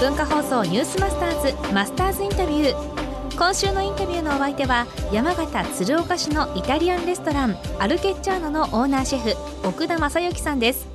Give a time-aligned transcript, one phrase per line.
[0.00, 10.88] 文化放送ニュースマスターズマスターズインタビュー今週のインタビューのお相手は山形鶴岡市のイタリアンレストランアルケッチャーノのオーナーシェフ奥田正幸さんです。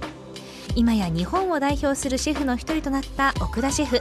[0.76, 4.00] 今や日本を代表するシェフの一人となった奥田シェフ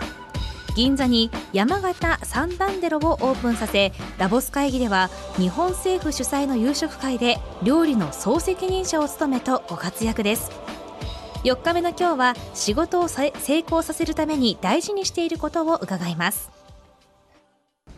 [0.74, 10.63] 銀座に山形サンダンデロをオープンさせダボス会議では日本政府主催の夕食会で料理の総責任者を務めとご活躍です。
[11.44, 16.50] 4日目の今日は仕事を成功させるために大事にしていることを伺います。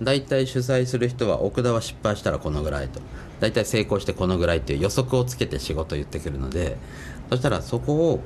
[0.03, 3.01] 大体主催する人は奥田は失敗したらこのぐらいと。
[3.39, 6.77] 大体成功してこのぐらいっていう予測をつけて仕事を言ってくるので。
[7.31, 8.21] そしたらそこを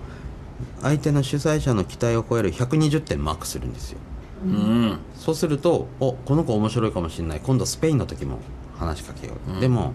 [0.81, 3.99] 相手の主催者の期待を超える120点マークするんですよ。
[4.43, 7.41] うん、そうするとおこの子面白いかもしれない。
[7.41, 8.39] 今度スペインの時も
[8.81, 9.93] 話しかけよう、うん、でも、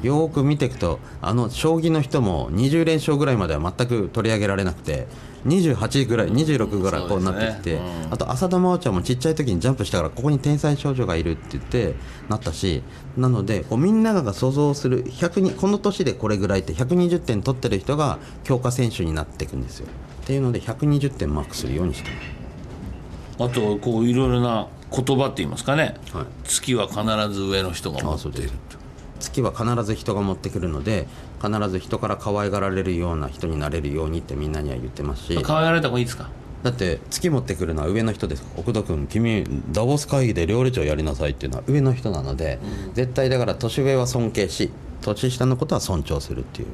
[0.00, 5.06] うん、よく見ていくとあの将棋の人も20連勝ぐらいまでは全く取り上げられなくて
[5.46, 11.94] 28ぐらい26ぐらいこうなってきて、ねうん、あと浅田真央ちゃんもちっちゃい時にジャンプしたからここに天才少女がいるって言って
[12.28, 12.82] なったし
[13.16, 19.88] なのでこうみんなが想像する100にこの年でこれぐらいって120点取ってる人が強化選手になっていくんですよ。
[20.22, 22.42] っていうので120点マークするようにしてます。
[23.38, 28.50] あとこういろいろな言葉って言いますかね、はい、月は必ず上の人が持っている
[29.18, 31.06] 月は必ず人が持ってくるので
[31.42, 35.42] 必ず人から可愛がられるような人になれるようにってみんなには言ってますし。
[35.42, 36.28] 可愛がられた方がいいですか？
[36.62, 46.68] だって月持ってくるのは上の人です奥田君君ダボス会議で料理長やりなさいっていうのは上の人なので、うん、絶対だから年上は尊敬し年下のことは尊重するっていう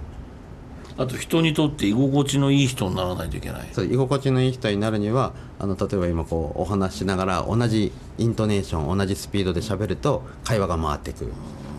[0.98, 3.68] あと人にとって居心地のいい人にならないといけない。
[3.72, 11.32] そう居心地のいい人になるにはあの例えば今こうお話しながら同じイントネーション同じスピードで喋ると会話が回っていく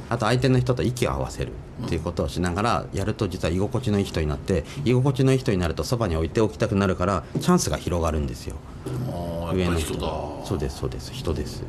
[0.09, 1.52] あと相手の人と息を合わせる。
[1.85, 8.57] っていうことをしながらやると実は居心地のいい人になって居心地のいい人になるとそばに置いておきたくなるからチャンスが広がるんですよ。
[9.53, 11.13] 上の人そうですそうです。
[11.13, 11.63] 人です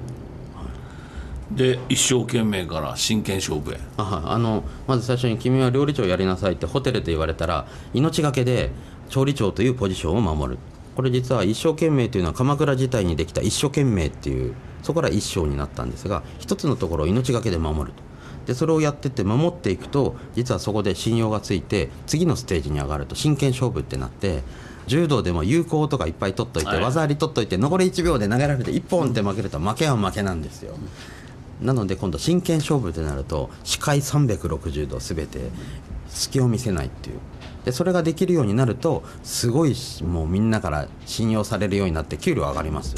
[1.51, 3.81] で一生懸命から真剣勝負へ。
[3.97, 8.71] ああのまず最初に「君は料理長やりなさい」ってホテルで言われたら命がけで
[9.09, 10.59] 調理長というポジションを守る。
[10.95, 18.03] これ実は一生懸命というのは鎌倉時代にできた一生懸命っていうそこから一生になったんですが一つのところを命がけで守ると。
[18.47, 24.43] でそれをやってって守っていくと実はそこで信用がついて次のステージに上がると真剣勝負ってなって
[24.87, 30.75] 柔道でも有効とかいっぱい取っといて、技あり取っといて残り1秒で投げられて1本って負けると負けは負けなんですよ。
[31.61, 35.51] なので今度真剣勝負ってなると視界360度全て
[36.09, 37.19] 隙を見せないっていう。
[37.65, 42.95] でそれができるようになるとすごいもうみんなから信用されるようになって給料上がります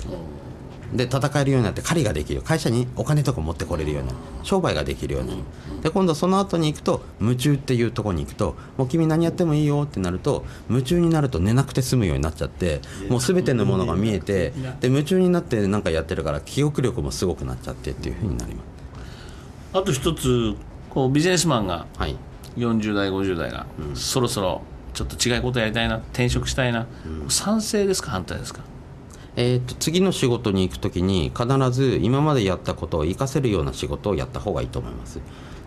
[0.93, 4.19] で戦えるようになって狩りができる会社にお金とか持ってこれるようになる。
[4.43, 5.43] 商売ができるようになる。
[5.83, 19.79] で今度その後に行くと夢中っていうところに行くともう君何やってもいいよってなると夢中になると寝なくて済むようになっちゃってもう全てのものが見えてで夢中になって何かやってるから記憶力もすごくなっちゃってっていうふうになります。
[19.79, 20.55] あと一つ
[20.91, 21.87] こうビジネスマンが
[22.57, 23.65] 40代50代が、
[23.95, 24.61] そろそろ
[24.93, 28.61] ちょっと違うことやりたいな転職したいな、うん、賛成ですか反対ですか？
[29.37, 35.21] えーと、次の仕事に行く時に必ず今までやったことを活かせるような仕事をやった方がいいと思います。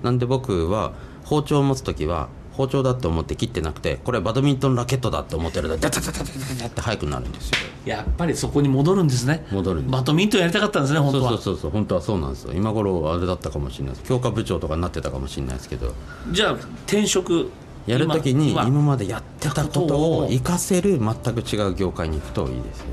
[0.04, 0.94] なんで僕は
[1.24, 7.58] 包丁を持つ時は包丁だって思って切ってなくてこれバドミントンラケットだって思ってるとダダダダダダって速くなるんですよ。
[7.86, 9.46] やっぱりそこに戻るんですね。
[9.52, 11.30] 戻るバドミントンやりたかったんですね本当は。
[11.32, 12.54] そうそうそう本当はそうなんですよ。
[12.54, 14.08] 今頃あれだったかもしれないです。
[14.08, 15.94] 強化部長とかになってたかもしれないですけど。
[16.32, 17.50] じゃあ転職
[17.88, 22.86] やるときに今までやってたことを活かせる全く違う業界に行くといいですね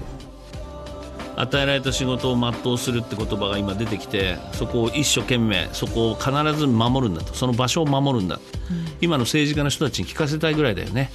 [1.36, 7.34] 与えられた仕事を全うするって言葉が今出てきてそこを一生懸命そこを必ず守るんだと。
[7.34, 11.10] その場所を守るんだ、うん、今の政治家の人たちに聞かせたいぐらいだよね。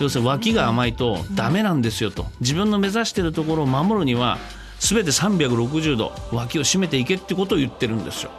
[0.00, 2.26] 要するに脇が甘いとダメなんですよと。
[2.40, 4.38] 自分の目指しているところを守るには
[4.82, 8.32] 全て360度脇を締めていけってことを言ってるんですよ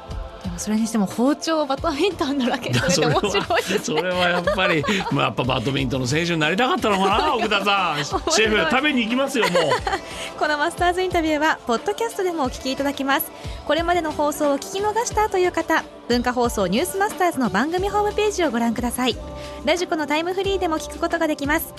[0.43, 3.79] でもそれにしても包丁バドミントンのラケットって面白いですね。
[3.79, 8.03] それはやっぱり、まあ、やっぱバドミントンの選手になりたかったのかな奥田さん。
[8.03, 9.63] シェフ食べに行きますよもう。
[10.37, 13.31] このマスターズインタビューはポッドキャストでもお聞きいただきます。
[13.65, 19.15] これまでの放送を聞き逃したという方文化放送ニュースマスターズの番組ホームページをご覧ください。
[19.63, 21.73] ラジコのタイムフリーでも聞くことができます。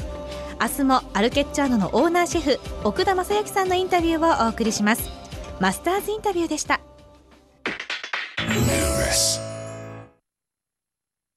[0.59, 5.25] 明日もアルケッチャーノのオーナーシェフ奥田正幸さんのインタビューをお送りします。
[5.61, 6.81] マスターズインタビューでした